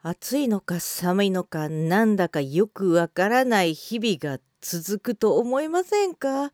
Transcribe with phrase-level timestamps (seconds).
[0.00, 6.52] 暑いのか寒いのかなんだかよくわからない日々が続くと思いませんか？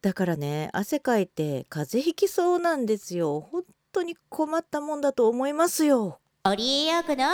[0.00, 3.40] だからね汗かいて風邪ひきそうなんですよ。
[3.40, 6.20] 本当に困ったもんだと思いますよ。
[6.44, 7.26] オリエヨークの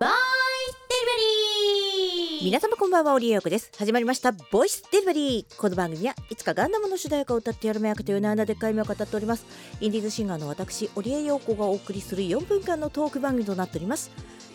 [0.00, 2.44] ボイスデリバリー。
[2.46, 3.70] 皆様こんばんはオリエヨークです。
[3.76, 5.56] 始まりましたボイスデリバリー。
[5.58, 9.44] この番組はいつかガンダムの主題歌を歌ってやるめ役という名でっかい目を語っております。
[9.82, 14.10] インディーズシンガーの私オリエヨークがお送りする4分間のトーク番組となっております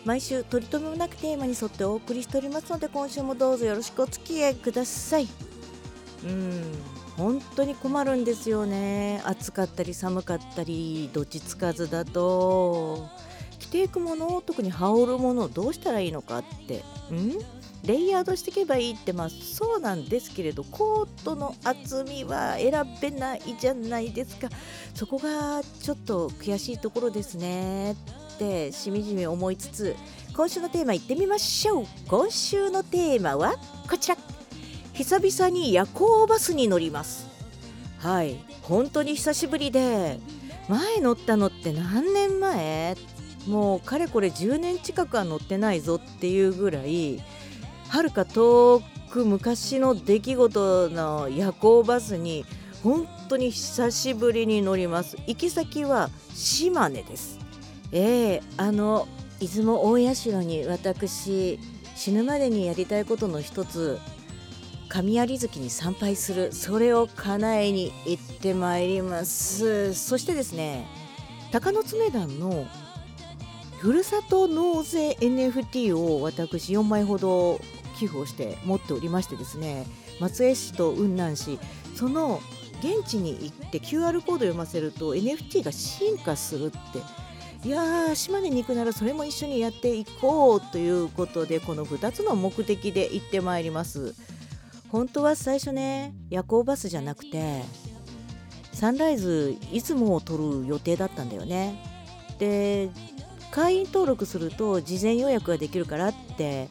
[0.08, 5.28] 毎週取り留めもなくテーマに沿ってお送りしておりますので今週もどうぞよろしくお付き合いください。
[6.24, 6.64] うん
[7.18, 9.22] 本当に困るんですよね。
[9.26, 13.06] 暑かったり寒かったりどっちつかずだと。
[13.60, 16.78] 着ていくもの特に羽織るものをどうしたらいいのかって。
[17.14, 17.34] ん
[17.84, 22.72] レイヤードしていけばいいってまあそうなんですけれどコートの厚みは選
[23.02, 24.48] べないじゃないですか。
[24.94, 27.98] そこがちょっと悔しいところですね。
[28.38, 29.96] ってしみじみ思いつつ
[30.36, 31.86] 今週のテーマいってみましょう。
[32.08, 33.56] 今週のテーマは
[33.90, 34.18] こちら。
[34.94, 37.28] 久々に夜行バスに乗ります。
[37.98, 38.38] はい。
[38.62, 40.20] 本当に久しぶりで
[40.70, 42.96] 前乗ったのって何年前？
[43.48, 47.20] もうかれこれ10年近くは乗ってないぞっていうぐらい
[47.90, 52.46] はるか遠く昔の出来事の夜行バスに
[52.84, 55.18] 本当に久しぶりに乗ります。
[55.26, 57.40] 行き先は島根です。
[57.92, 59.08] えー、あの
[59.40, 61.60] 出雲大社に私
[61.96, 64.00] 死ぬまでにやりたいことの一つ
[64.90, 69.94] 神有月に参拝するそれを叶えに行ってまいります。
[69.94, 70.88] そしてですね
[71.52, 72.66] 鷹の爪団の
[73.80, 77.60] ふるさと納税 NFT を私4枚ほど
[77.98, 79.86] 寄付をして持っておりましてですね
[80.20, 81.60] 松江市と雲南市
[81.96, 82.42] その
[82.80, 86.78] 現地に行って QR コード読ませると NFT が進化するって
[87.64, 94.16] いやー島根に行くならそれも一緒にやっていこうということでこの2つの目的で行ってまいります。
[94.90, 97.64] 本当は最初ね夜行バスじゃなくて
[98.72, 101.84] サンライズ出雲を取る予定だったんだよね。
[102.40, 102.90] で
[103.52, 106.70] 会員登録すると事前予約ができるからって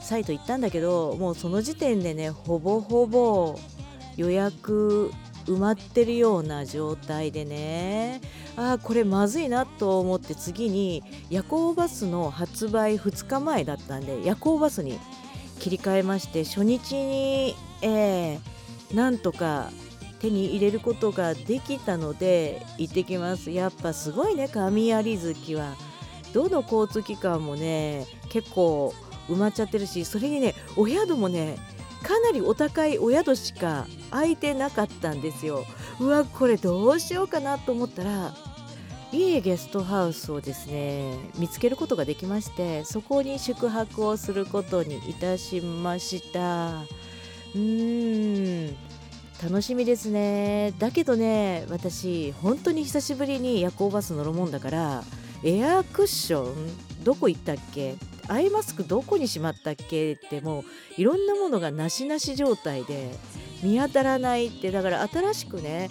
[0.00, 3.58] サイト行ったんだけどもうその時点でねほぼほぼ
[4.16, 5.12] 予約
[5.48, 8.20] 埋まってるような状態でね。
[8.56, 14.98] ああこれまずいなと思って次に夜行バスの発売2日前だったんで夜行バスに
[15.60, 19.70] 切り替えまして初日に、えー、なんとか
[20.20, 23.50] 手に入れることができたので行ってきます。
[23.50, 25.74] やっぱすごいね神有月は。
[26.34, 28.92] どの交通機関もね結構
[29.28, 31.56] 埋まっちゃってるしそれにねお宿もね
[32.02, 35.64] かなりお高いお宿しか空いてなかったんですよ。
[36.00, 38.34] うわこれどうしようかなと思ったら
[39.10, 46.82] いいゲストハウスをですね見つけることができましてそこに宿泊をすることにいたしました。
[46.82, 48.76] うーん
[49.42, 50.74] 楽しみですね。
[50.78, 55.04] だけどね私本当に久しぶりに夜行バス乗るもんだから
[55.42, 57.94] エアクッションどこ行ったっけ？
[58.28, 60.12] アイマスクどこにしまったっけ？
[60.12, 60.64] ってもう
[61.00, 63.10] いろんなものがなしなし状態で
[63.62, 65.90] 見当たらないってだから新しくね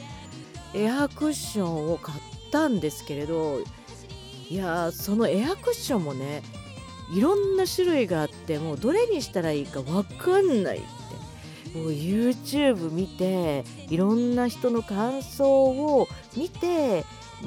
[0.74, 2.20] エアクッションを買っ
[2.52, 3.60] たんですけれど
[4.50, 6.44] いやそのエアクッションもね
[7.14, 10.88] いろんな種類があってもうどれにしたらいいか分かんないって。
[11.78, 17.04] もう YouTube 見ていろんな人の感想を見て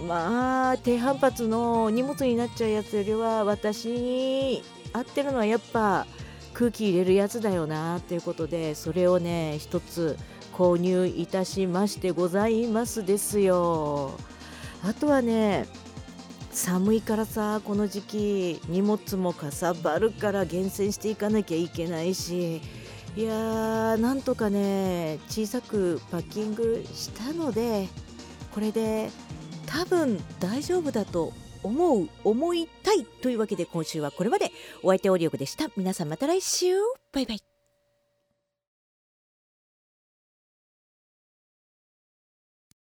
[0.07, 4.63] まあ低反発の荷物になっちゃうやつよりは私に
[4.93, 6.07] 合ってるのはやっぱ
[6.53, 10.17] 空気入れるやつだよなっていうことでそれをね一つ
[10.53, 14.13] 購入いたしましてございますですよ。
[14.85, 15.67] あとはね
[16.51, 22.61] 寒いからさこの時期荷物もかさばるから厳選していかなきゃいけないし
[23.17, 27.89] いやーなんとかね小さくパッキングしたので
[28.53, 29.11] これで
[29.67, 31.33] 多分大丈夫だと
[31.63, 34.51] 思う思いたいというわけで今週はこれまで。
[34.83, 35.71] お相手オリオクでした。
[35.77, 36.75] 皆さんまた来週。
[37.13, 37.60] バイバイ。